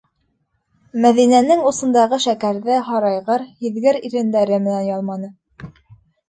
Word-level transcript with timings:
Мәҙинәнең 1.01 1.59
усындағы 1.71 2.19
шәкәрҙе 2.25 2.79
һарайғыр 2.87 3.45
һиҙгер 3.61 4.01
ирендәре 4.11 4.59
менән 4.65 4.83
ялманы. 4.89 5.31